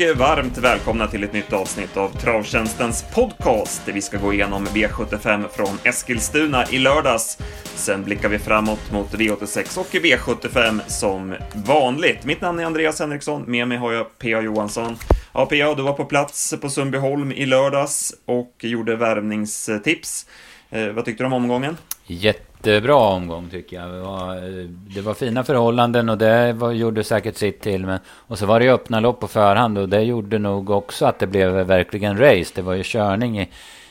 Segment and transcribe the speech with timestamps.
[0.00, 4.66] och varmt välkomna till ett nytt avsnitt av Travtjänstens podcast där vi ska gå igenom
[4.66, 7.38] V75 från Eskilstuna i lördags.
[7.64, 12.24] Sen blickar vi framåt mot V86 och V75 som vanligt.
[12.24, 14.40] Mitt namn är Andreas Henriksson, med mig har jag P.A.
[14.40, 14.96] Johansson.
[15.32, 15.74] Ja, P.A.
[15.74, 20.26] du var på plats på Sundbyholm i lördags och gjorde värvningstips.
[20.70, 21.76] Eh, vad tyckte du om omgången?
[22.06, 23.90] Jättebra omgång tycker jag.
[23.90, 24.36] Det var,
[24.94, 27.86] det var fina förhållanden och det var, gjorde säkert sitt till.
[27.86, 31.18] Men, och så var det öppna lopp på förhand och det gjorde nog också att
[31.18, 32.52] det blev verkligen race.
[32.54, 33.48] Det var ju körning i,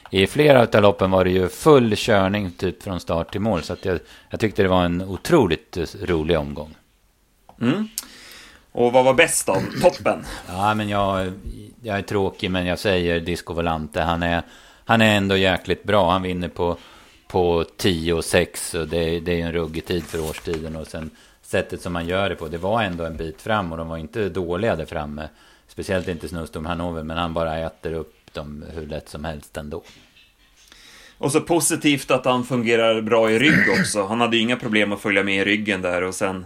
[0.09, 3.63] i flera av loppen var det ju full körning typ från start till mål.
[3.63, 6.75] Så jag, jag tyckte det var en otroligt rolig omgång.
[7.61, 7.87] Mm.
[8.71, 10.25] Och vad var bäst av toppen?
[10.47, 11.31] Ja, men jag,
[11.81, 14.01] jag är tråkig men jag säger Disco Volante.
[14.01, 14.41] Han är,
[14.85, 16.11] han är ändå jäkligt bra.
[16.11, 16.77] Han vinner på
[17.27, 18.73] på 10 och 6.
[18.73, 20.75] Och det, det är en ruggig tid för årstiden.
[20.75, 21.09] Och sen
[21.41, 22.47] sättet som man gör det på.
[22.47, 25.29] Det var ändå en bit fram och de var inte dåliga där framme.
[25.67, 27.03] Speciellt inte Snowstorm Hanover.
[27.03, 29.83] Men han bara äter upp dem hur lätt som helst ändå.
[31.17, 34.05] Och så positivt att han fungerar bra i rygg också.
[34.05, 36.45] Han hade ju inga problem att följa med i ryggen där och sen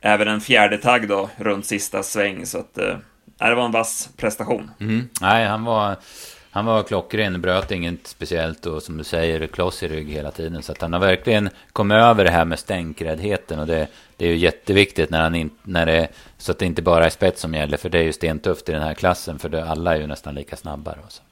[0.00, 2.46] även en fjärde tagg då runt sista sväng.
[2.46, 2.96] Så att äh,
[3.38, 4.70] det var en vass prestation.
[4.80, 5.08] Mm.
[5.20, 5.96] Nej, han var
[6.54, 10.62] han var klockren, bröt inget speciellt och som du säger, kloss i rygg hela tiden.
[10.62, 14.28] Så att han har verkligen kommit över det här med stänkräddheten och det, det är
[14.28, 16.08] ju jätteviktigt när han in, när det,
[16.38, 17.76] så att det inte bara är spets som gäller.
[17.76, 20.34] För det är ju stentufft i den här klassen, för det, alla är ju nästan
[20.34, 20.94] lika snabba.
[21.04, 21.22] Också.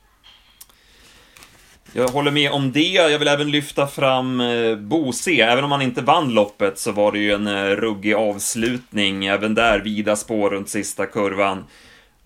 [1.93, 2.93] Jag håller med om det.
[2.93, 5.31] Jag vill även lyfta fram eh, Bose.
[5.31, 9.27] Även om han inte vann loppet så var det ju en eh, ruggig avslutning.
[9.27, 11.65] Även där vida spår runt sista kurvan.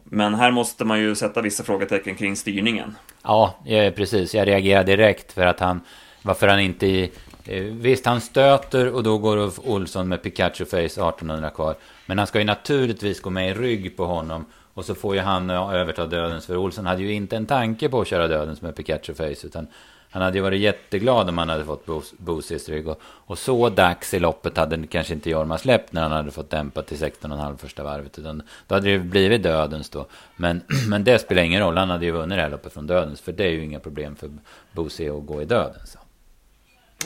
[0.04, 2.96] Men här måste man ju sätta vissa frågetecken kring styrningen.
[3.22, 3.54] Ja,
[3.96, 4.34] precis.
[4.34, 5.80] Jag reagerar direkt för att han...
[6.22, 6.86] Varför han inte...
[6.86, 7.10] i...
[7.46, 11.74] Eh, visst, han stöter och då går Ulf Olsson med Pikachu Face 1800 kvar.
[12.06, 14.44] Men han ska ju naturligtvis gå med i rygg på honom.
[14.74, 16.46] Och så får ju han överta dödens.
[16.46, 19.46] För Olsson hade ju inte en tanke på att köra dödens med Pikachu Face.
[19.46, 19.66] Utan
[20.14, 21.86] han hade ju varit jätteglad om han hade fått
[22.18, 22.88] Bosis rygg.
[22.88, 26.50] Och, och, så dags i loppet hade kanske inte Jorma släppt när han hade fått
[26.50, 28.18] dämpa till 16,5 första varvet.
[28.18, 30.06] Utan då hade det blivit dödens då.
[30.36, 31.76] Men, men det spelar ingen roll.
[31.76, 33.20] Han hade ju vunnit det här loppet från dödens.
[33.20, 34.30] För det är ju inga problem för
[34.72, 35.96] Bosi att gå i dödens.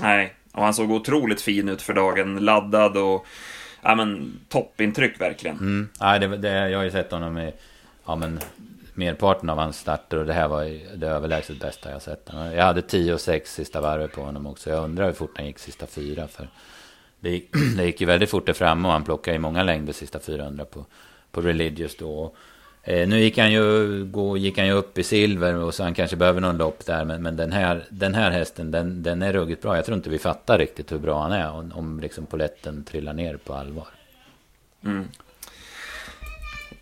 [0.01, 2.39] Nej, och han såg otroligt fin ut för dagen.
[2.39, 3.27] Laddad och
[3.83, 5.57] ja, men, toppintryck verkligen.
[5.57, 5.89] Mm.
[6.01, 7.53] Ja, det, det, jag har ju sett honom i
[8.07, 8.41] ja, men,
[8.99, 12.31] merparten av hans starter och det här var det överlägset bästa jag sett.
[12.33, 14.71] Jag hade 10 och 6 sista varvet på honom också.
[14.71, 16.29] Jag undrar hur fort han gick sista fyra.
[16.29, 16.49] För
[17.21, 19.93] det gick, det gick ju väldigt fort där framme och han plockade i många längder
[19.93, 20.85] sista 400 på,
[21.31, 22.35] på Religious då.
[22.83, 25.95] Eh, nu gick han, ju, gå, gick han ju upp i silver och så han
[25.95, 27.05] kanske behöver någon lopp där.
[27.05, 29.77] Men, men den, här, den här hästen, den, den är ruggigt bra.
[29.77, 33.13] Jag tror inte vi fattar riktigt hur bra han är om, om liksom poletten trillar
[33.13, 33.89] ner på allvar.
[34.85, 35.09] Mm.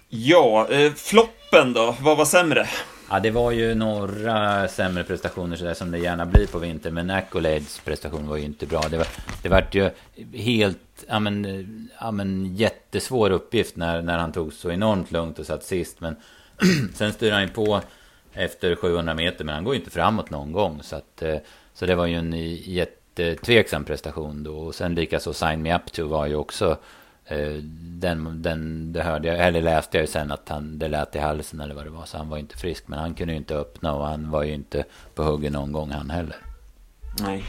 [0.08, 1.96] Ja, eh, floppen då?
[2.00, 2.66] Vad var sämre?
[3.10, 6.94] Ja, det var ju några sämre prestationer sådär som det gärna blir på vintern.
[6.94, 8.82] Men Accolades prestation var ju inte bra.
[8.90, 9.06] Det var,
[9.42, 9.90] det var ju
[10.32, 11.66] helt, ja men, eh,
[12.00, 16.00] ja men jättesvår uppgift när, när han tog så enormt lugnt och satt sist.
[16.00, 16.16] Men
[16.94, 17.80] sen styr han ju på
[18.32, 20.80] efter 700 meter, men han går ju inte framåt någon gång.
[20.82, 21.36] Så, att, eh,
[21.74, 24.58] så det var ju en jättetveksam prestation då.
[24.58, 26.78] Och sen likaså Sign Me Up To var ju också
[27.98, 31.18] den, den, det hörde jag, eller läste jag ju sen att han, det lät i
[31.18, 32.04] halsen eller vad det var.
[32.04, 32.88] Så han var inte frisk.
[32.88, 35.90] Men han kunde ju inte öppna och han var ju inte på hugget någon gång
[35.90, 36.36] han heller.
[37.20, 37.44] Nej.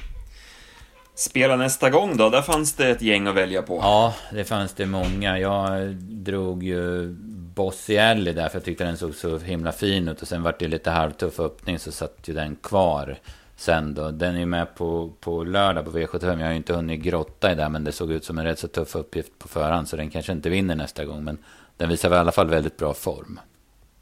[1.15, 2.29] Spela nästa gång då?
[2.29, 3.79] Där fanns det ett gäng att välja på.
[3.81, 5.39] Ja, det fanns det många.
[5.39, 7.15] Jag drog ju
[7.55, 10.21] Bossy Alley där för jag tyckte den såg så himla fin ut.
[10.21, 13.19] Och sen vart det lite halvtuff öppning så satt ju den kvar
[13.57, 14.11] sen då.
[14.11, 16.39] Den är med på, på lördag på V75.
[16.39, 18.59] Jag har ju inte hunnit grotta i det, men det såg ut som en rätt
[18.59, 19.87] så tuff uppgift på förhand.
[19.87, 21.37] Så den kanske inte vinner nästa gång, men
[21.77, 23.39] den visar i alla fall väldigt bra form.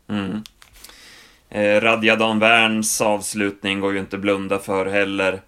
[0.07, 0.43] Mm.
[1.49, 5.41] Eh, Radja Dan Werns avslutning går ju inte blunda för heller.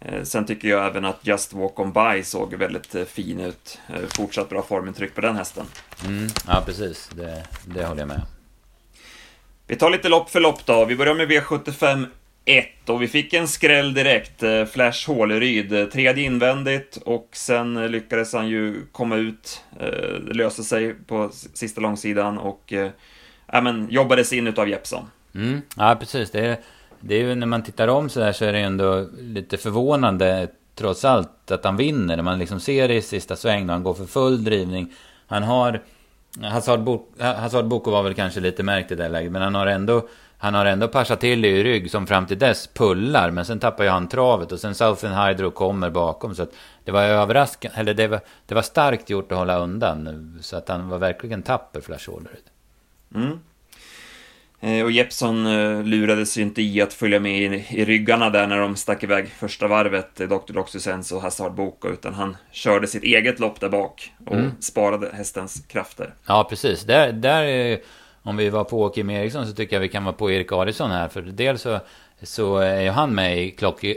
[0.00, 3.78] Eh, sen tycker jag även att Just Walk On By såg väldigt eh, fin ut.
[3.88, 5.66] Eh, fortsatt bra formintryck på den hästen.
[6.06, 7.10] Mm, ja, precis.
[7.14, 8.22] Det, det håller jag med
[9.66, 10.84] Vi tar lite lopp för lopp då.
[10.84, 12.06] Vi börjar med V75
[12.48, 14.42] 1 och vi fick en skräll direkt.
[14.42, 19.64] Eh, Flash Håleryd, eh, tredje invändigt och sen eh, lyckades han ju komma ut,
[20.26, 22.72] Det lösa sig på sista långsidan och
[23.52, 25.10] ja, men, jobbades in utav Jeppson.
[25.34, 26.30] Mm, ja, precis.
[26.30, 26.56] Det är,
[27.00, 29.56] det är ju när man tittar om så där så är det ju ändå lite
[29.56, 32.16] förvånande trots allt att han vinner.
[32.16, 34.92] När man liksom ser det i sista sväng då han går för full drivning.
[35.26, 35.82] Han har...
[37.20, 40.54] Hazard Boko var väl kanske lite märkt i det läget, men han har ändå han
[40.54, 43.30] har ändå passat till i rygg som fram till dess pullar.
[43.30, 46.34] Men sen tappar ju han travet och sen Southern Hydro kommer bakom.
[46.34, 46.52] Så att
[46.84, 50.38] det var överraskande, eller det var, det var starkt gjort att hålla undan.
[50.42, 52.42] Så att han var verkligen tapper, Flash Ordered.
[53.14, 53.38] Mm.
[54.60, 58.46] Eh, och Jeppson eh, lurades ju inte i att följa med i, i ryggarna där
[58.46, 60.52] när de stack iväg första varvet, Dr.
[60.52, 64.50] Doxysens och Hazard Boko, utan han körde sitt eget lopp där bak och mm.
[64.60, 66.14] sparade hästens krafter.
[66.26, 66.84] Ja, precis.
[66.84, 67.78] Där, där,
[68.22, 70.90] om vi var på Kim Eriksson så tycker jag vi kan vara på Erik Adielsson
[70.90, 71.80] här, för dels så
[72.22, 73.50] så är ju han med i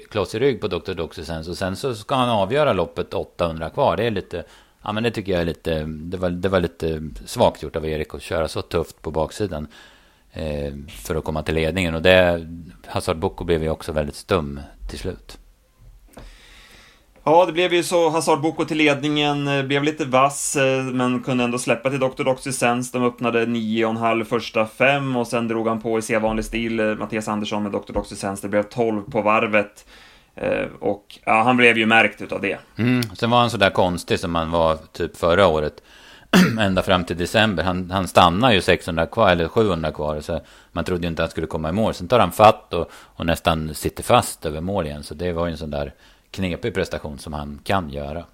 [0.09, 0.93] kloss i rygg på Dr.
[0.93, 3.97] Doxysens och sen så ska han avgöra loppet 800 kvar.
[3.97, 4.43] Det är lite,
[4.81, 7.85] ja men det tycker jag är lite, det var, det var lite svagt gjort av
[7.85, 9.67] Erik att köra så tufft på baksidan
[10.33, 11.95] eh, för att komma till ledningen.
[11.95, 12.47] Och det,
[12.85, 14.59] Hazard Boko blev ju också väldigt stum
[14.89, 15.37] till slut.
[17.23, 18.09] Ja, det blev ju så.
[18.09, 22.23] Hazard Boko till ledningen, eh, blev lite vass, eh, men kunde ändå släppa till Dr.
[22.23, 22.91] Doxysens.
[22.91, 27.27] De öppnade 9,5 första fem och sen drog han på i sedvanlig stil, eh, Mattias
[27.27, 27.93] Andersson med Dr.
[27.93, 28.41] Doxysens.
[28.41, 29.85] Det blev 12 på varvet.
[30.79, 32.57] Och ja, han blev ju märkt utav det.
[32.77, 35.83] Mm, sen var han sådär konstig som han var typ förra året.
[36.59, 37.63] ända fram till december.
[37.63, 40.21] Han, han stannar ju 600 kvar, eller 700 kvar.
[40.21, 40.41] Så
[40.71, 41.93] man trodde ju inte att han skulle komma i mål.
[41.93, 45.03] Sen tar han fatt och, och nästan sitter fast över mål igen.
[45.03, 45.93] Så det var ju en sån där
[46.31, 48.25] knepig prestation som han kan göra.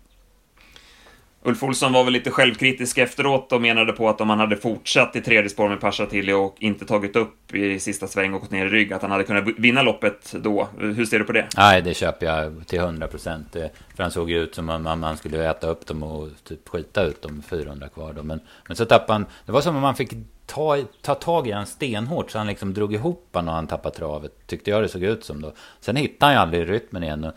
[1.48, 5.16] Ulf Olsson var väl lite självkritisk efteråt och menade på att om han hade fortsatt
[5.16, 8.52] i tredje spår med Pasha Tilly och inte tagit upp i sista sväng och gått
[8.52, 10.68] ner i rygg, att han hade kunnat vinna loppet då.
[10.80, 11.48] Hur ser du på det?
[11.58, 13.48] Nej, det köper jag till 100 procent.
[13.96, 17.04] För han såg ju ut som om man skulle äta upp dem och typ skita
[17.04, 18.24] ut dem 400 kvar då.
[18.24, 20.14] Men, men så tappade han, det var som om man fick
[20.46, 23.96] ta, ta tag i han stenhårt så han liksom drog ihop han och han tappade
[23.96, 24.48] travet.
[24.48, 25.54] Tyckte jag det såg ut som då.
[25.80, 27.24] Sen hittade han ju aldrig rytmen igen.
[27.24, 27.34] Och,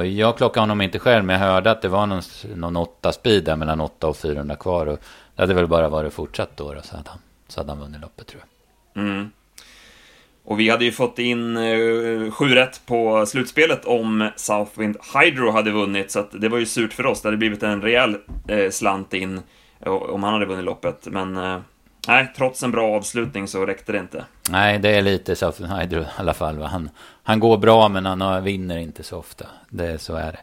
[0.00, 2.22] jag klockade honom inte själv, men jag hörde att det var någon,
[2.54, 4.86] någon 8 speed där mellan 8 och 400 kvar.
[4.86, 4.98] Och
[5.36, 7.18] det hade väl bara varit fortsatt då, då så, hade han,
[7.48, 8.42] så hade han vunnit loppet tror
[8.94, 9.04] jag.
[9.04, 9.30] Mm.
[10.44, 15.70] Och vi hade ju fått in eh, sju rätt på slutspelet om Southwind Hydro hade
[15.70, 17.22] vunnit, så att det var ju surt för oss.
[17.22, 18.16] Det hade blivit en rejäl
[18.48, 19.40] eh, slant in
[19.80, 21.06] eh, om han hade vunnit loppet.
[21.10, 21.60] Men eh,
[22.08, 24.24] nej, trots en bra avslutning så räckte det inte.
[24.50, 26.62] Nej, det är lite Southwind Hydro i alla fall.
[26.62, 26.90] Han,
[27.22, 29.46] han går bra, men han vinner inte så ofta.
[29.68, 30.38] Det, så är det.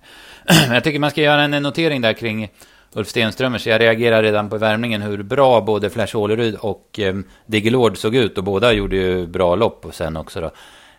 [0.73, 2.49] Jag tycker man ska göra en notering där kring
[2.93, 3.67] Ulf Stenströmers.
[3.67, 7.15] Jag reagerade redan på värmningen hur bra både Flash Ålerud och eh,
[7.45, 8.37] Diggelord såg ut.
[8.37, 10.51] Och båda gjorde ju bra lopp och sen också då.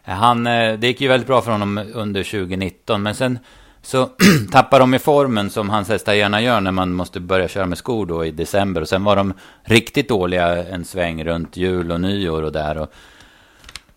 [0.03, 3.03] Han, eh, det gick ju väldigt bra för honom under 2019.
[3.03, 3.39] Men sen
[3.83, 4.11] så
[4.53, 7.79] tappar de i formen som hans hästar gärna gör när man måste börja köra med
[7.79, 8.81] skor då i december.
[8.81, 9.33] Och sen var de
[9.63, 12.79] riktigt dåliga en sväng runt jul och nyår och där.
[12.79, 12.93] Och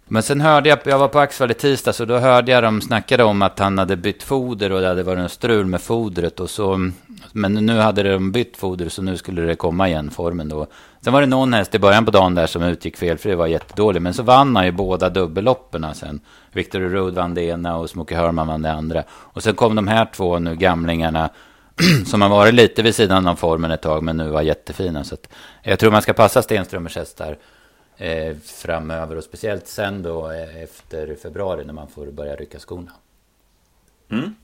[0.07, 2.81] men sen hörde jag, jag var på Axvall i tisdag, så då hörde jag dem
[2.81, 6.39] snackade om att han hade bytt foder och det hade varit en strul med fodret.
[6.39, 6.91] Och så,
[7.31, 10.67] men nu hade de bytt foder så nu skulle det komma igen, formen då.
[11.01, 13.47] Sen var det någon häst i början på dagen där som utgick felfri, det var
[13.47, 14.01] jättedålig.
[14.01, 16.19] Men så vann han ju båda dubbelloppen sen.
[16.51, 19.03] Victor Rudd vann det ena och Smokey Hörman vann det andra.
[19.09, 21.29] Och sen kom de här två nu gamlingarna
[22.05, 25.03] som har varit lite vid sidan av formen ett tag, men nu var jättefina.
[25.03, 25.15] Så
[25.63, 27.37] jag tror man ska passa Stenströmers hästar
[28.03, 32.91] eh, framöver och speciellt sen då eh, efter februari när man får börja rycka skorna.
[34.09, 34.35] Mm.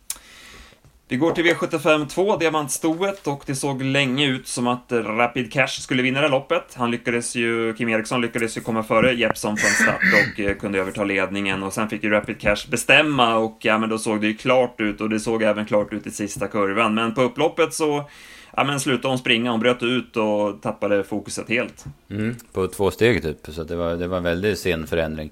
[1.12, 5.68] Vi går till V75 2, diamantstoet, och det såg länge ut som att Rapid Cash
[5.68, 6.74] skulle vinna det loppet.
[6.74, 10.80] Han lyckades ju, Kim Eriksson lyckades ju komma före Jeppson från start och eh, kunde
[10.80, 14.28] överta ledningen och sen fick ju Rapid Cash bestämma och ja, men då såg det
[14.28, 16.94] ju klart ut och det såg även klart ut i sista kurvan.
[16.94, 18.10] Men på upploppet så
[18.58, 21.86] ja, men slutade hon springa, hon bröt ut och tappade fokuset helt.
[22.10, 25.32] Mm, på två steg typ, så det var, det var en väldigt sen förändring.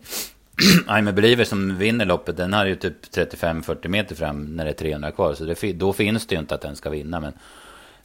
[0.87, 4.71] I'm a believer som vinner loppet, den har ju typ 35-40 meter fram när det
[4.71, 5.33] är 300 kvar.
[5.33, 7.19] Så det, då finns det ju inte att den ska vinna.
[7.19, 7.33] Men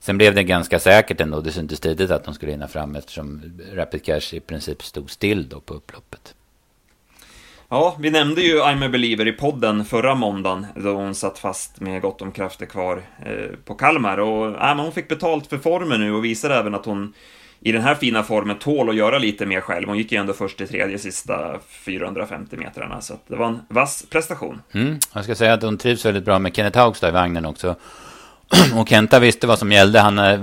[0.01, 1.41] sen blev det ganska säkert ändå.
[1.41, 3.43] Det syntes tidigt att de skulle hinna fram eftersom
[3.73, 6.35] Rapid Cash i princip stod still då på upploppet.
[7.69, 11.81] Ja, vi nämnde ju I'm a believer i podden förra måndagen då hon satt fast
[11.81, 14.19] med gott om krafter kvar eh, på Kalmar.
[14.19, 17.15] Och äh, hon fick betalt för formen nu och visar även att hon
[17.65, 19.89] i den här fina formen tål att göra lite mer själv.
[19.89, 24.07] Hon gick ju ändå först i tredje sista 450 metrarna, så det var en vass
[24.11, 24.63] prestation.
[24.73, 27.77] Mm, jag ska säga att hon trivs väldigt bra med Kenneth Haugstad i vagnen också.
[28.77, 30.01] Och Kenta visste vad som gällde.
[30.01, 30.41] Han eh,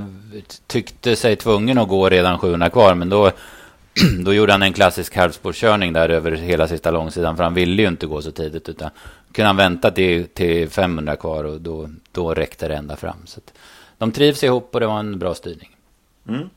[0.68, 3.32] tyckte sig tvungen att gå redan 700 kvar, men då
[4.26, 7.38] då gjorde han en klassisk halvspårskörning där över hela sista långsidan.
[7.38, 8.70] För han ville ju inte gå så tidigt.
[8.70, 8.90] Utan
[9.32, 13.18] kunde han vänta till, till 500 kvar och då, då räckte det ända fram.
[13.26, 13.42] Så
[13.98, 15.76] de trivs ihop och det var en bra styrning.
[16.28, 16.50] Mm.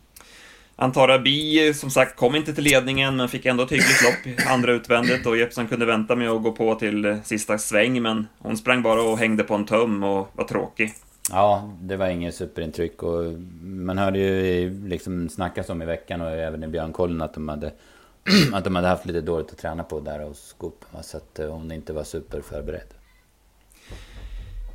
[0.77, 4.73] Antara Bi, som sagt, kom inte till ledningen men fick ändå ett hyggligt lopp andra
[4.73, 8.57] utvändigt och Jeppson kunde vänta med att gå på till eh, sista sväng men hon
[8.57, 10.95] sprang bara och hängde på en tum och var tråkig.
[11.31, 13.25] Ja, det var inget superintryck och
[13.63, 17.73] man hörde ju liksom snackas om i veckan och även i Björnkollen att de hade
[18.53, 20.85] att de hade haft lite dåligt att träna på där hos Scoop.
[21.03, 23.02] Så att eh, hon inte var superförberedd.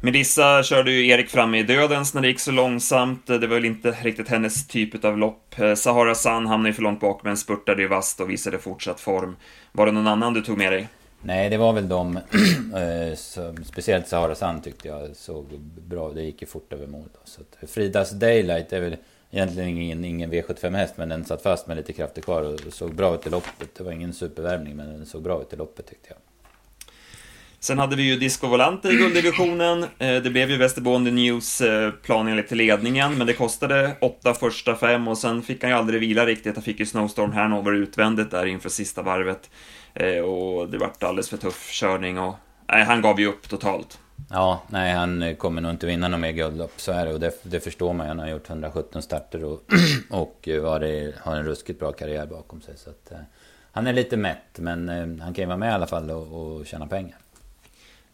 [0.01, 3.27] Melissa körde ju Erik fram i dödens när det gick så långsamt.
[3.27, 5.59] Det var väl inte riktigt hennes typ av lopp.
[5.59, 8.99] Eh, Sahara San hamnade ju för långt bak men spurtade ju vasst och visade fortsatt
[8.99, 9.35] form.
[9.71, 10.87] Var det någon annan du tog med dig?
[11.21, 12.17] Nej, det var väl de,
[12.75, 13.63] eh, som...
[13.63, 15.45] speciellt Sahara San tyckte jag såg
[15.87, 17.09] bra Det gick ju fort över mål.
[17.13, 17.19] Då.
[17.23, 18.97] Så att Fridas Daylight är väl
[19.31, 23.15] egentligen ingen, ingen V75-häst, men den satt fast med lite krafter kvar och såg bra
[23.15, 23.75] ut i loppet.
[23.77, 26.17] Det var ingen supervärmning, men den såg bra ut i loppet tyckte jag.
[27.67, 29.83] Sen hade vi ju Disco Volante i gulddivisionen.
[29.83, 34.75] Eh, det blev ju Västerboende News eh, plan enligt ledningen, men det kostade åtta första
[34.75, 36.55] fem och sen fick han ju aldrig vila riktigt.
[36.55, 39.49] Han fick ju Snowstorm Hanover utvändigt där inför sista varvet.
[39.93, 42.35] Eh, och det vart alldeles för tuff körning och
[42.71, 43.99] nej, han gav ju upp totalt.
[44.29, 47.13] Ja, nej han kommer nog inte vinna något mer guldlopp, så är det.
[47.13, 48.07] Och det, det förstår man ju.
[48.07, 49.61] Han har gjort 117 starter och,
[50.09, 52.77] och det, har en ruskigt bra karriär bakom sig.
[52.77, 53.11] Så att,
[53.71, 54.89] han är lite mätt, men
[55.23, 57.17] han kan ju vara med i alla fall och, och tjäna pengar.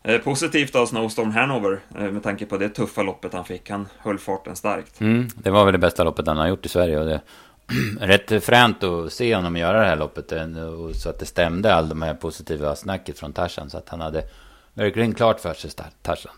[0.06, 3.70] Eh, positivt av Snowstorm Hanover eh, med tanke på det tuffa loppet han fick.
[3.70, 5.02] Han höll farten starkt.
[5.02, 7.00] Mm, det var väl det bästa loppet han har gjort i Sverige.
[7.00, 7.22] Och det
[8.00, 10.32] rätt fränt att se honom göra det här loppet.
[10.32, 10.48] Eh,
[10.94, 13.70] så att det stämde all de här positiva snacket från Tarzan.
[13.70, 14.24] Så att han hade
[14.74, 16.32] verkligen klart för sig Tarzan.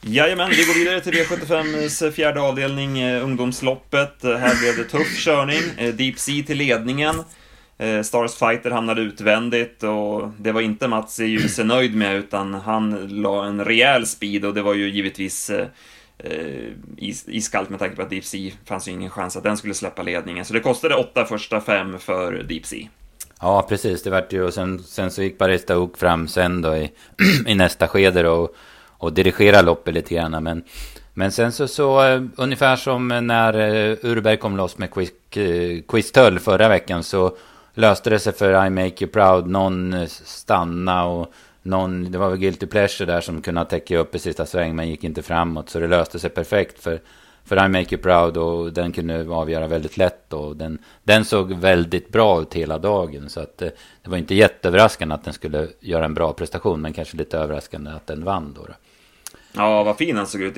[0.00, 4.22] Jajamän, vi går vidare till V75s fjärde avdelning, ungdomsloppet.
[4.22, 5.96] Här blev det tuff körning.
[5.96, 7.14] Deep Sea till ledningen.
[7.80, 13.08] Eh, Stars Fighter hamnade utvändigt och det var inte Mats Djuse nöjd med utan han
[13.22, 15.66] la en rejäl speed och det var ju givetvis eh,
[16.18, 16.72] eh
[17.26, 20.02] iskallt med tanke på att Deep Sea fanns ju ingen chans att den skulle släppa
[20.02, 20.44] ledningen.
[20.44, 22.88] Så det kostade åtta första fem för Deep Sea.
[23.40, 24.02] Ja, precis.
[24.02, 26.92] Det vart ju och sen, sen så gick Barista Oak fram sen då i,
[27.46, 28.54] i nästa skede då och,
[28.88, 30.44] och dirigerade loppet lite grann.
[30.44, 30.64] Men,
[31.14, 35.80] men sen så, så uh, ungefär som när uh, Urberg kom loss med Quiz, uh,
[35.88, 37.36] Quiz förra veckan så
[37.74, 39.46] löste det sig för I Make You Proud.
[39.46, 44.14] Någon eh, stanna och någon, det var väl Guilty Pleasure där som kunde täcka upp
[44.14, 45.68] i sista sväng men gick inte framåt.
[45.68, 47.00] Så det löste sig perfekt för,
[47.44, 50.32] för I Make You Proud och den kunde avgöra väldigt lätt.
[50.32, 53.28] Och den, den såg väldigt bra ut hela dagen.
[53.28, 56.92] Så att det, det var inte jätteöverraskande att den skulle göra en bra prestation men
[56.92, 58.62] kanske lite överraskande att den vann då.
[58.62, 58.74] då.
[59.52, 60.56] Ja, vad fin han såg ut.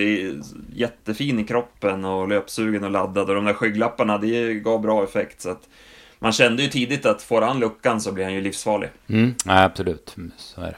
[0.75, 3.29] Jättefin i kroppen och löpsugen och laddad.
[3.29, 5.41] Och de där skygglapparna, det gav bra effekt.
[5.41, 5.69] Så att
[6.23, 8.91] man kände ju tidigt att får han luckan så blir han ju livsfarlig.
[9.09, 10.77] Mm, ja, absolut, så är det.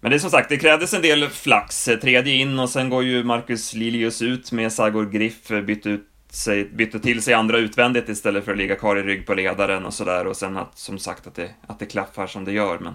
[0.00, 1.84] Men det är som sagt, det krävdes en del flax.
[1.84, 6.64] Tredje in och sen går ju Marcus Lilius ut med Sagor Griff, bytte, ut sig,
[6.64, 9.94] bytte till sig andra utvändigt istället för att ligga kvar i rygg på ledaren och
[9.94, 10.26] sådär.
[10.26, 12.78] Och sen att, som sagt, att det, att det klaffar som det gör.
[12.78, 12.94] Men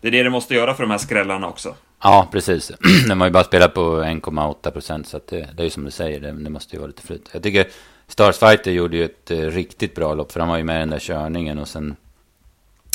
[0.00, 1.74] det är det det måste göra för de här skrällarna också.
[2.02, 2.72] Ja, precis.
[3.08, 5.90] De har ju bara spelat på 1,8 procent, så det, det är ju som du
[5.90, 7.30] säger, det, det måste ju vara lite flyt.
[7.32, 7.66] Jag tycker
[8.08, 10.90] Starsfighter gjorde ju ett eh, riktigt bra lopp, för han var ju med i den
[10.90, 11.96] där körningen och sen...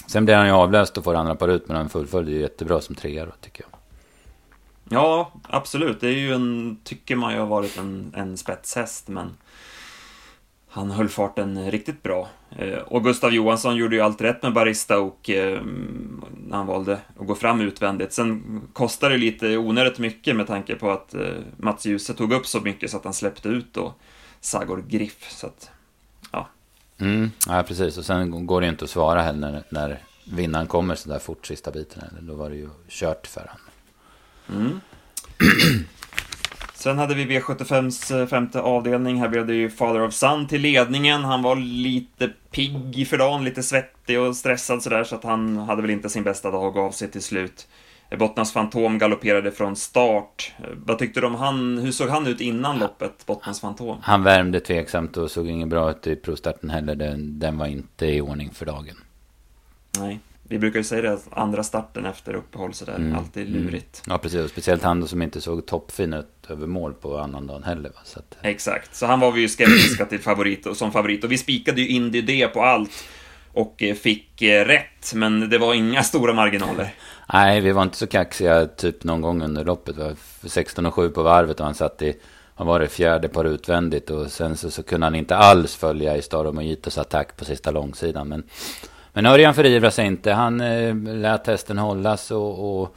[0.08, 2.82] Sen blev han ju avlöst och får andra par ut, men han fullföljde ju jättebra
[2.82, 3.80] som trea då, tycker jag.
[4.90, 6.02] Ja, absolut.
[6.02, 9.38] Det är ju en, tycker man ju har varit en, en spetshäst, men
[10.70, 12.30] han höll farten riktigt bra.
[12.58, 15.62] Eh, och Gustav Johansson gjorde ju allt rätt med Barista och eh,
[16.48, 18.14] när han valde att gå fram utvändigt.
[18.14, 22.48] Sen kostade det lite onödigt mycket med tanke på att eh, Mats Djuse tog upp
[22.48, 23.94] så mycket så att han släppte ut då
[24.44, 25.32] Sagor Griff.
[25.32, 25.72] Så att,
[26.32, 26.50] ja.
[26.98, 27.98] Mm, ja, precis.
[27.98, 31.46] Och sen går det inte att svara heller när, när vinnaren kommer så där fort
[31.46, 32.04] sista biten.
[32.22, 33.68] Då var det ju kört för honom.
[34.50, 34.80] Mm.
[36.74, 39.20] Sen hade vi V75s eh, femte avdelning.
[39.20, 41.24] Här blev det ju Father of Sun till ledningen.
[41.24, 45.82] Han var lite pigg för dagen, lite svettig och stressad sådär, så att han hade
[45.82, 47.68] väl inte sin bästa dag och gav sig till slut.
[48.18, 50.52] Bottnas Fantom galopperade från start.
[50.86, 51.78] Vad tyckte du om han?
[51.78, 53.98] Hur såg han ut innan loppet, Bottnas Fantom?
[54.02, 56.96] Han värmde tveksamt och såg inget bra ut i provstarten heller.
[56.96, 58.96] Den, den var inte i ordning för dagen.
[60.00, 60.20] Nej.
[60.48, 63.16] Vi brukar ju säga det, att andra starten efter uppehåll sådär, mm.
[63.16, 63.64] alltid mm.
[63.64, 64.04] lurigt.
[64.08, 64.52] Ja, precis.
[64.52, 67.90] Speciellt han som inte såg toppfin ut över mål på annandagen heller.
[67.90, 68.00] Va?
[68.04, 68.38] Så att...
[68.42, 71.24] Exakt, så han var vi ju skeptiska till favorit och som favorit.
[71.24, 73.04] Och vi spikade ju Indy D på allt
[73.54, 76.94] och eh, fick eh, rätt, men det var inga stora marginaler.
[77.34, 79.96] Nej, vi var inte så kaxiga typ någon gång under loppet.
[79.96, 80.16] Det var
[80.50, 82.16] 16 och 7 på varvet och han satt i,
[82.56, 86.18] han var det fjärde par utvändigt och sen så, så kunde han inte alls följa
[86.18, 88.28] i Starom och attack på sista långsidan.
[88.28, 88.44] Men,
[89.14, 90.32] men Örjan förivrade sig inte.
[90.32, 92.96] Han eh, lät hästen hållas och, och,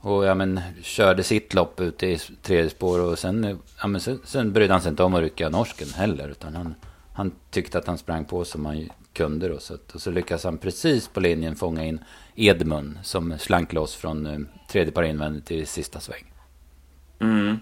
[0.00, 4.00] och ja, men, körde sitt lopp ute i tredje spår och sen, eh, ja, men,
[4.00, 6.28] sen, sen brydde han sig inte om att rycka norsken heller.
[6.28, 6.74] Utan han,
[7.12, 9.58] han tyckte att han sprang på som han kunde då.
[9.58, 12.00] Så, och så lyckades han precis på linjen fånga in
[12.38, 14.38] Edmund som slank loss från eh,
[14.70, 16.32] tredje par invändigt till sista sväng.
[17.20, 17.58] Mm.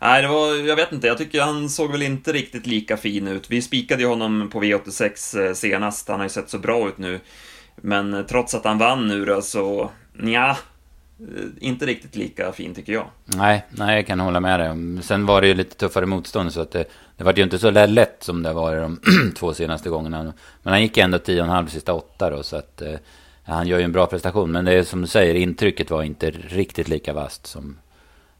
[0.00, 3.28] Nej, det var, jag vet inte, jag tycker han såg väl inte riktigt lika fin
[3.28, 3.50] ut.
[3.50, 6.98] Vi spikade ju honom på V86 eh, senast, han har ju sett så bra ut
[6.98, 7.20] nu.
[7.76, 9.90] Men eh, trots att han vann nu då så,
[10.22, 10.56] ja
[11.60, 13.06] inte riktigt lika fin tycker jag.
[13.24, 15.02] Nej, nej, jag kan hålla med dig.
[15.02, 16.84] Sen var det ju lite tuffare motstånd så att det,
[17.16, 19.00] det var ju inte så lätt som det var de
[19.36, 20.32] två senaste gångerna.
[20.62, 22.82] Men han gick ändå 10,5 sista åtta då så att
[23.54, 24.52] han gör ju en bra prestation.
[24.52, 27.78] Men det är som du säger, intrycket var inte riktigt lika vast som,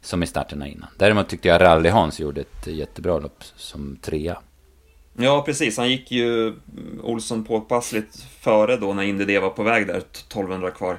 [0.00, 0.88] som i starterna innan.
[0.96, 4.38] Däremot tyckte jag Rally-Hans gjorde ett jättebra lopp som trea.
[5.20, 5.78] Ja, precis.
[5.78, 6.54] Han gick ju
[7.02, 10.98] Olsson påpassligt före då när Indy var på väg där, 1200 kvar.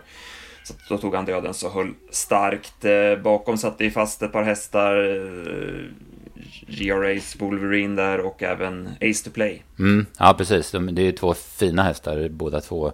[0.63, 2.85] Så då tog han dödens och höll starkt.
[2.85, 4.97] Eh, bakom satte ju fast ett par hästar.
[4.97, 5.85] Eh,
[6.67, 9.63] GRA's Wolverine där och även Ace to Play.
[9.79, 10.71] Mm, ja, precis.
[10.71, 12.91] det är ju två fina hästar båda två.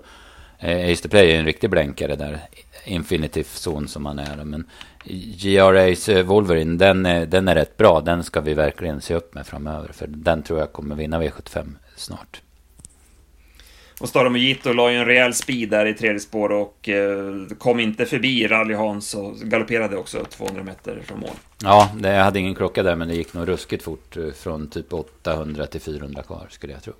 [0.60, 2.40] Eh, Ace to Play är en riktig blänkare där.
[2.86, 4.44] Infinitive Zone som han är.
[4.44, 4.68] Men
[5.38, 8.02] GRA's Wolverine, den, den är rätt bra.
[8.02, 9.92] Den ska vi verkligen se upp med framöver.
[9.94, 12.42] För den tror jag kommer vinna V75 snart.
[14.00, 17.80] Och Stara Mojito la ju en rejäl speed där i tredje spår och eh, kom
[17.80, 21.30] inte förbi Rally Hans och galopperade också 200 meter från mål.
[21.64, 24.70] Ja, det, jag hade ingen klocka där men det gick nog ruskigt fort eh, från
[24.70, 26.94] typ 800 till 400 kvar skulle jag tro.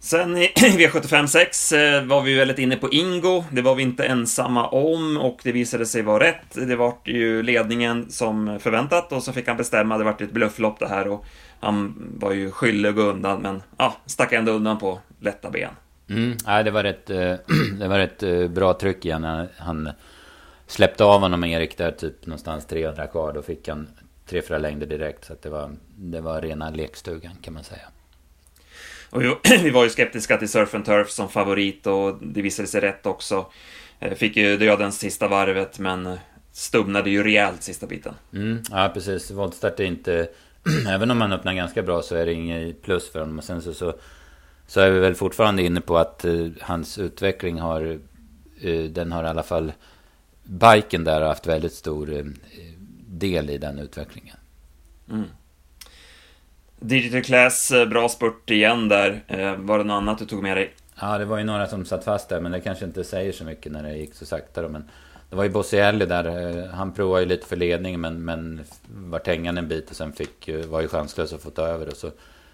[0.00, 3.44] Sen i V75 6 eh, var vi väldigt inne på Ingo.
[3.52, 6.68] Det var vi inte ensamma om och det visade sig vara rätt.
[6.68, 9.98] Det var ju ledningen som förväntat och så fick han bestämma.
[9.98, 11.24] Det var ett blufflopp det här och
[11.60, 15.70] han var ju skyldig att gå undan men ja, stack ändå undan på lätta ben.
[16.10, 17.34] Mm, ja, det var rätt, eh,
[17.78, 19.48] det var rätt eh, bra tryck igen.
[19.56, 19.90] Han
[20.66, 23.32] släppte av honom Erik där typ någonstans 300 kvar.
[23.32, 23.88] Då fick han
[24.26, 25.24] tre, fyra längder direkt.
[25.24, 27.88] Så det, var, det var rena lekstugan kan man säga.
[29.10, 29.22] Och
[29.62, 33.06] vi var ju skeptiska till Surf and Turf som favorit och det visade sig rätt
[33.06, 33.46] också.
[34.00, 36.18] Eh, fick ju dödens sista varvet men
[36.52, 38.14] stumnade ju rejält sista biten.
[38.32, 39.30] Mm, ja, precis.
[39.30, 40.28] Voltstart är inte...
[40.88, 43.38] Även om man öppnar ganska bra så är det inget plus för honom.
[43.38, 43.94] Och sen så, så,
[44.66, 47.98] så är vi väl fortfarande inne på att uh, hans utveckling har...
[48.64, 49.72] Uh, den har i alla fall...
[50.44, 52.26] Biken där har haft väldigt stor uh,
[53.06, 54.36] del i den utvecklingen.
[55.10, 55.24] Mm.
[56.80, 59.24] Digital Class, eh, bra spurt igen där.
[59.26, 60.74] Eh, var det något annat du tog med dig?
[61.00, 63.44] Ja, det var ju några som satt fast där, men det kanske inte säger så
[63.44, 64.68] mycket när det gick så sakta då.
[64.68, 64.90] Men
[65.30, 69.26] det var ju Bossielli där, eh, han provade ju lite för ledning men, men vart
[69.26, 71.88] hängande en bit och sen fick, var ju chanslös att få ta över.
[71.88, 72.10] Och så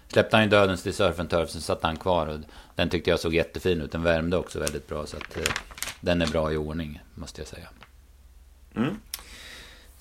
[0.07, 2.27] släppte han ju dödens till Surfen Turf, sen satt han kvar.
[2.27, 2.39] Och
[2.75, 5.05] den tyckte jag såg jättefin ut, den värmde också väldigt bra.
[5.05, 5.37] Så att
[6.01, 7.67] den är bra i ordning, måste jag säga.
[8.75, 8.95] Mm.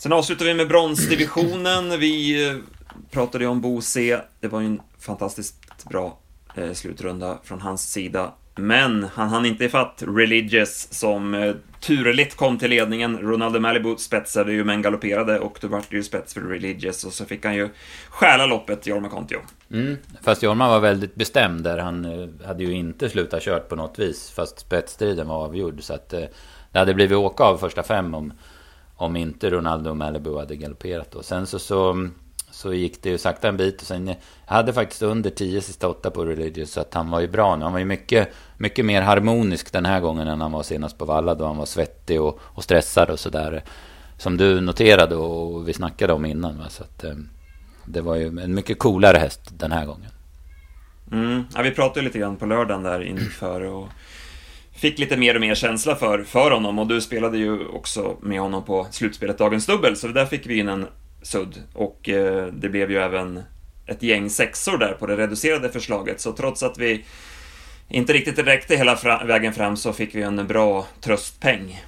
[0.05, 2.01] Sen avslutar vi med bronsdivisionen.
[2.01, 2.57] Vi eh,
[3.11, 4.19] pratade ju om Bo C.
[4.40, 6.19] Det var ju en fantastiskt bra
[6.55, 8.33] eh, slutrunda från hans sida.
[8.55, 13.19] Men han hann inte ifatt Religious som eh, turligt kom till ledningen.
[13.19, 17.12] Ronaldo Malibu spetsade ju men galopperade och då vart det ju spets för Religious och
[17.12, 17.69] så fick han ju
[18.09, 19.38] stjäla loppet, Jorma Kontio.
[19.71, 21.79] Mm, fast Jorma var väldigt bestämd där.
[21.79, 25.83] Han eh, hade ju inte slutat kört på något vis fast spetsstriden var avgjord.
[25.83, 26.25] Så att eh,
[26.73, 28.33] det hade blivit åka av första fem om,
[28.96, 31.22] om inte Ronaldo Malibu hade galopperat då.
[31.22, 32.09] Sen så, så
[32.54, 33.80] så gick det ju sakta en bit.
[33.80, 36.72] Och sen, jag hade faktiskt under 10 sista 8 på Religious.
[36.72, 37.64] Så att han var ju bra nu.
[37.64, 41.04] Han var ju mycket, mycket mer harmonisk den här gången än han var senast på
[41.04, 41.35] Valla.
[41.35, 43.64] Då han var svettig och, och stressad och sådär.
[44.18, 46.59] Som du noterade och vi snackade om innan.
[46.59, 46.68] Va?
[46.68, 47.14] Så att, eh,
[47.85, 50.11] det var ju en mycket coolare häst den här gången.
[51.12, 51.44] Mm.
[51.54, 53.61] Ja, vi pratade lite grann på lördagen där inför.
[53.61, 53.88] Och
[54.76, 58.40] fick lite mer och mer känsla för, för honom och du spelade ju också med
[58.40, 60.87] honom på slutspelet Dagens Dubbel, så där fick vi in en
[61.22, 61.62] sudd.
[61.72, 63.42] Och eh, det blev ju även
[63.87, 67.04] ett gäng sexor där på det reducerade förslaget, så trots att vi
[67.88, 71.84] inte riktigt räckte hela fra vägen fram så fick vi en bra tröstpeng.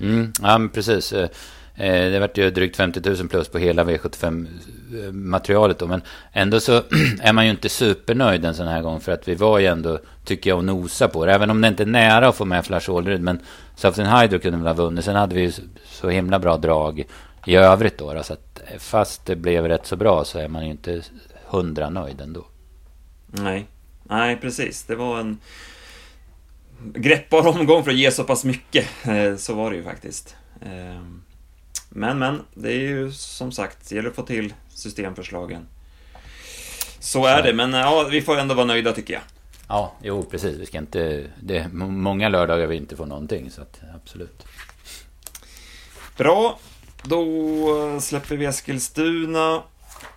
[0.00, 1.12] Mm, ja, men precis.
[1.12, 1.28] Eh,
[1.80, 5.86] Eh, det vart ju drygt 50 000 plus på hela V75-materialet eh, då.
[5.86, 6.72] Men ändå så
[7.20, 9.00] är man ju inte supernöjd en sån här gång.
[9.00, 11.34] För att vi var ju ändå, tycker jag, och nosa på det.
[11.34, 13.20] Även om det inte är nära att få med Flash Allred.
[13.20, 13.40] Men
[13.76, 15.04] Saftin Hydro kunde väl ha vunnit.
[15.04, 15.52] Sen hade vi ju
[15.84, 17.04] så himla bra drag
[17.46, 18.14] i övrigt då.
[18.14, 21.02] då så att eh, fast det blev rätt så bra så är man ju inte
[21.46, 22.44] hundra nöjd ändå.
[23.26, 23.66] Nej,
[24.02, 24.82] nej precis.
[24.82, 25.38] Det var en
[26.94, 28.86] greppbar omgång för att ge så pass mycket.
[29.38, 30.36] Så var det ju faktiskt.
[30.62, 31.22] Ehm.
[31.92, 35.66] Men, men, det är ju som sagt, det gäller att få till systemförslagen.
[36.98, 39.22] Så är det, men ja, vi får ändå vara nöjda tycker jag.
[39.68, 40.58] Ja, jo precis.
[40.58, 41.26] Vi ska inte...
[41.40, 44.44] Det är många lördagar vi inte får någonting, så att absolut.
[46.16, 46.58] Bra.
[47.02, 49.62] Då släpper vi Eskilstuna.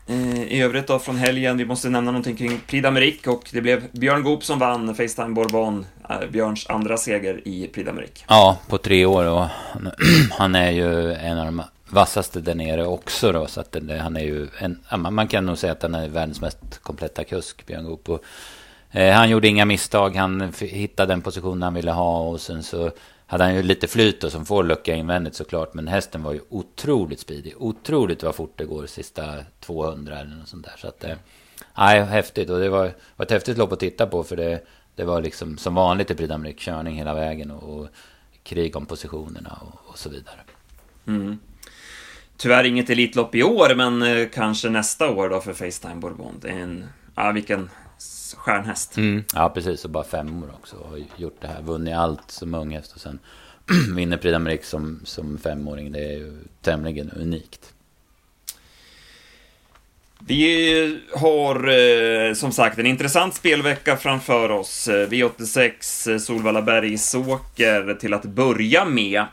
[0.07, 3.61] Eh, I övrigt då från helgen, vi måste nämna någonting kring Prix d'Amérique och det
[3.61, 8.23] blev Björn Goop som vann Facetime Bourbon, eh, Björns andra seger i Prix d'Amérique.
[8.27, 9.45] Ja, på tre år och
[10.31, 14.17] han är ju en av de vassaste där nere också då, så att det, han
[14.17, 17.85] är ju en, man kan nog säga att han är världens mest kompletta kusk, Björn
[17.85, 18.09] Goop.
[18.09, 18.23] Och,
[18.91, 22.91] eh, han gjorde inga misstag, han hittade den position han ville ha och sen så
[23.27, 25.73] hade han ju lite flyt då, som får lucka invändigt såklart.
[25.73, 27.53] Men hästen var ju otroligt speedig.
[27.57, 29.23] Otroligt vad fort det går sista
[29.59, 30.75] 200 eller något sånt där.
[30.77, 31.15] Så att, eh,
[31.77, 32.49] nej, häftigt.
[32.49, 34.23] Och det var, var ett häftigt lopp att titta på.
[34.23, 34.63] För det,
[34.95, 37.51] det var liksom som vanligt i Prix körning hela vägen.
[37.51, 37.87] Och, och,
[38.43, 40.39] krig om positionerna och, och så vidare.
[41.07, 41.39] Mm.
[42.37, 46.39] Tyvärr inget Elitlopp i år, men eh, kanske nästa år då för Facetime Bourbon.
[46.41, 47.69] Det är en, ja vilken
[48.35, 48.97] stjärnhäst.
[48.97, 49.23] Mm.
[49.35, 49.85] Ja, precis.
[49.85, 50.75] Och bara fem år också.
[50.75, 51.61] Och gjort det här.
[51.61, 53.19] Vunnit allt som ung häst och sen
[53.95, 55.91] vinner Prix d'Amérique som, som femåring.
[55.91, 57.73] Det är ju tämligen unikt.
[60.27, 64.87] Vi har eh, som sagt en intressant spelvecka framför oss.
[64.87, 69.25] Eh, V86 eh, Solvalla Bergsåker till att börja med.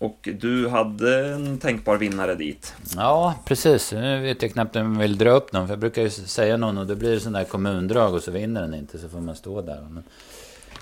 [0.00, 2.74] Och du hade en tänkbar vinnare dit.
[2.96, 3.92] Ja, precis.
[3.92, 5.66] Nu vet jag knappt om jag vill dra upp någon.
[5.66, 8.30] För jag brukar ju säga någon och då blir det sån där kommundrag och så
[8.30, 8.98] vinner den inte.
[8.98, 9.86] Så får man stå där.
[9.90, 10.02] Men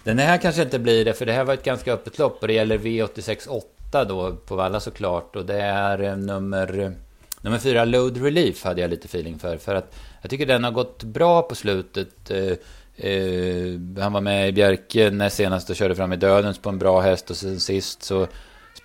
[0.04, 1.12] den här kanske inte blir det.
[1.12, 2.38] För det här var ett ganska öppet lopp.
[2.40, 5.36] Och det gäller V86 8 då på Valla såklart.
[5.36, 6.78] Och det är eh, nummer...
[6.78, 6.90] Eh,
[7.40, 9.56] nummer fyra, Load Relief, hade jag lite feeling för.
[9.56, 12.30] För att jag tycker den har gått bra på slutet.
[12.30, 12.54] Uh,
[14.00, 17.00] han var med i Bjerke näst senast och körde fram i Dödens på en bra
[17.00, 17.30] häst.
[17.30, 18.26] Och sen sist så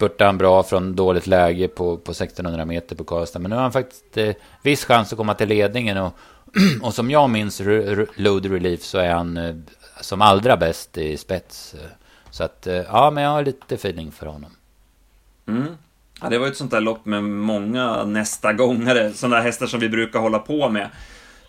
[0.03, 3.39] spurtade han bra från dåligt läge på, på 1600 meter på Karlstad.
[3.39, 5.97] Men nu har han faktiskt eh, viss chans att komma till ledningen.
[5.97, 6.13] Och,
[6.81, 7.61] och som jag minns
[8.15, 9.55] Load Relief så är han eh,
[10.01, 11.75] som allra bäst i spets.
[12.31, 14.51] Så att, eh, ja, men jag har lite feeling för honom.
[15.47, 15.67] Mm.
[16.21, 19.89] Ja, det var ett sånt där lopp med många nästa gångare, sådana hästar som vi
[19.89, 20.89] brukar hålla på med.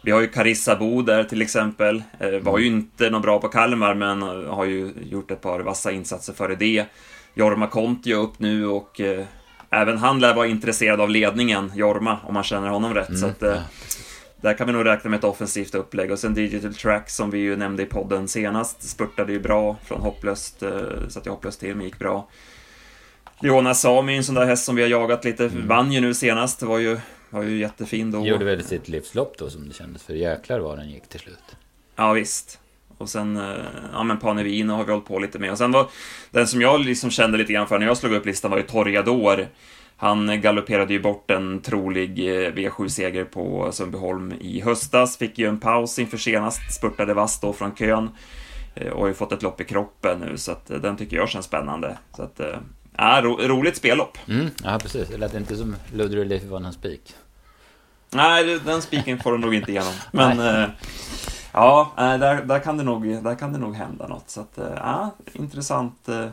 [0.02, 2.02] Vi har ju Carissa Bo där till exempel.
[2.42, 6.32] Var ju inte någon bra på Kalmar, men har ju gjort ett par vassa insatser
[6.32, 6.86] före det.
[7.34, 9.24] Jorma Konti upp nu och eh,
[9.70, 13.08] även han lär vara intresserad av ledningen, Jorma, om man känner honom rätt.
[13.08, 13.60] Mm, så att, eh,
[14.40, 16.12] där kan vi nog räkna med ett offensivt upplägg.
[16.12, 20.00] Och sen Digital Track som vi ju nämnde i podden senast, spurtade ju bra från
[20.00, 20.70] hopplöst, eh,
[21.08, 22.28] så att jag hopplöst till, men gick bra.
[23.40, 25.68] Leona Sami, en sån där häst som vi har jagat lite, mm.
[25.68, 26.98] vann ju nu senast, det var ju,
[27.30, 28.26] var ju jättefin då.
[28.26, 31.56] Gjorde väl sitt livslopp då som det kändes, för jäklar vad den gick till slut.
[31.96, 32.60] Ja, visst.
[32.98, 35.50] Och sen, eh, ja men Panevino har vi hållit på lite med.
[35.50, 35.88] Och sen var,
[36.30, 38.64] den som jag liksom kände lite grann för när jag slog upp listan var ju
[38.64, 39.48] Torjador.
[39.96, 45.60] Han galopperade ju bort en trolig eh, V7-seger på Sundbyholm i höstas, fick ju en
[45.60, 48.10] paus inför senast, spurtade vass då från kön
[48.74, 51.28] eh, och har ju fått ett lopp i kroppen nu, så att den tycker jag
[51.28, 51.98] känns spännande.
[52.16, 52.40] Så att,
[52.96, 54.18] ja, ro, roligt spellopp.
[54.28, 55.08] Mm, ja, precis.
[55.08, 57.14] Det lät inte som Ludwig Leif var någon spik.
[58.10, 59.92] Nej, den spiken får du nog inte igenom.
[60.12, 60.70] Men
[61.54, 64.30] Ja, där, där, kan det nog, där kan det nog hända något.
[64.30, 66.26] Så att, eh, ja, intressant eh,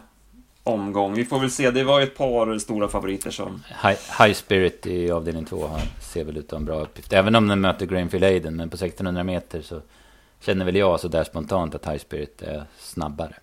[0.64, 1.14] omgång.
[1.14, 3.64] Vi får väl se, det var ju ett par stora favoriter som...
[3.84, 7.14] High, high Spirit i avdelning två ser väl ut att ha en bra uppgift.
[7.14, 9.82] Även om den möter Grainfield Aiden, men på 1600 meter så
[10.40, 13.36] känner väl jag så där spontant att High Spirit är snabbare.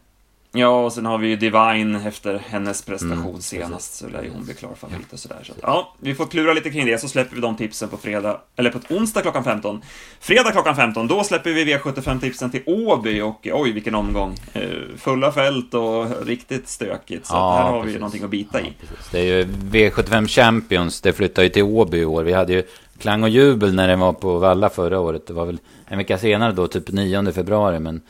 [0.59, 4.31] Ja, och sen har vi ju Divine efter hennes prestation mm, senast, så lär ju
[4.31, 5.39] hon bli klar favorit och sådär.
[5.43, 8.41] Så ja, vi får klura lite kring det, så släpper vi de tipsen på fredag,
[8.57, 9.83] eller på onsdag klockan 15.
[10.21, 14.35] Fredag klockan 15, då släpper vi V75-tipsen till Åby och oj, vilken omgång!
[14.53, 14.63] Eh,
[14.97, 17.97] fulla fält och riktigt stökigt, så ja, här har precis.
[17.97, 18.65] vi någonting att bita i.
[18.65, 22.23] Ja, det är ju V75 Champions, det flyttar ju till Åby i år.
[22.23, 22.63] Vi hade ju
[22.99, 25.27] klang och jubel när den var på Valla förra året.
[25.27, 28.01] Det var väl en vecka senare då, typ 9 februari, men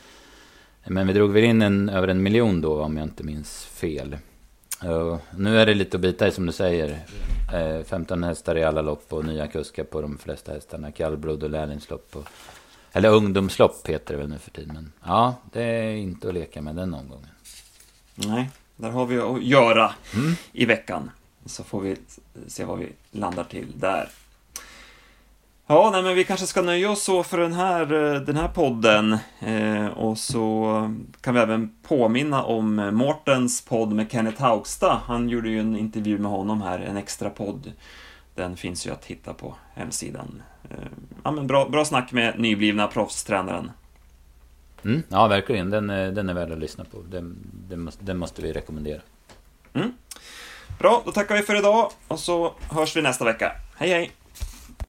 [0.85, 4.17] men vi drog väl in en, över en miljon då om jag inte minns fel.
[4.85, 7.05] Uh, nu är det lite att bita i som du säger.
[7.53, 10.91] Uh, 15 hästar i alla lopp och nya kuskar på de flesta hästarna.
[10.91, 12.15] Kallblod och lärlingslopp.
[12.15, 12.27] Och,
[12.91, 14.73] eller ungdomslopp heter det väl nu för tiden.
[14.73, 17.29] Men ja, det är inte att leka med den omgången.
[18.15, 20.33] Nej, där har vi att göra mm.
[20.51, 21.11] i veckan.
[21.45, 21.95] Så får vi
[22.47, 24.09] se vad vi landar till där.
[25.71, 28.47] Ja, nej, men vi kanske ska nöja oss så för den här, eh, den här
[28.47, 29.17] podden.
[29.39, 35.01] Eh, och så kan vi även påminna om Mårtens podd med Kenneth Haugstad.
[35.05, 37.71] Han gjorde ju en intervju med honom här, en extra podd.
[38.35, 40.41] Den finns ju att hitta på hemsidan.
[40.69, 40.77] Eh,
[41.23, 43.71] ja, men bra, bra snack med nyblivna proffstränaren.
[44.83, 45.69] Mm, ja, verkligen.
[45.69, 46.97] Den, den är värd att lyssna på.
[47.11, 47.37] Den,
[47.69, 49.01] den, måste, den måste vi rekommendera.
[49.73, 49.93] Mm.
[50.79, 53.51] Bra, då tackar vi för idag och så hörs vi nästa vecka.
[53.77, 54.11] Hej, hej!